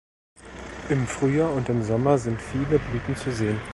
[0.89, 3.61] Im Frühjahr und im Sommer sind viele Blüten zu sehen.